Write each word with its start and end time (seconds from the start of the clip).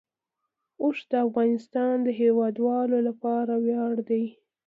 اوښ 0.81 0.97
د 1.09 1.13
افغانستان 1.27 1.95
د 2.03 2.07
هیوادوالو 2.21 2.97
لپاره 3.07 3.53
ویاړ 3.65 3.93
دی. 4.09 4.25